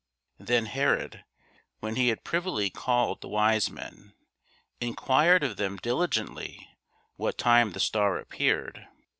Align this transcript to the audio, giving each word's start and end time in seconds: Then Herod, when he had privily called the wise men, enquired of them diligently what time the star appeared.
Then 0.39 0.65
Herod, 0.65 1.25
when 1.79 1.95
he 1.95 2.07
had 2.07 2.23
privily 2.23 2.71
called 2.71 3.21
the 3.21 3.27
wise 3.29 3.69
men, 3.69 4.13
enquired 4.79 5.43
of 5.43 5.57
them 5.57 5.77
diligently 5.77 6.67
what 7.17 7.37
time 7.37 7.73
the 7.73 7.79
star 7.79 8.17
appeared. 8.17 8.87